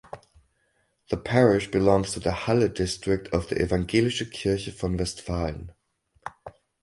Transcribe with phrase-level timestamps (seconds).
[1.11, 5.73] The parish belongs to the Halle district of the Evangelische Kirche von Westfalen.